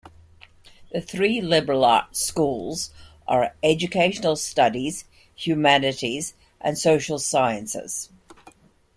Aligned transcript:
The 0.91 0.99
three 0.99 1.41
liberal 1.41 1.85
arts 1.85 2.19
schools 2.19 2.89
are 3.27 3.53
Educational 3.61 4.35
Studies, 4.35 5.05
Humanities, 5.35 6.33
and 6.59 6.75
Social 6.75 7.19
Sciences. 7.19 8.09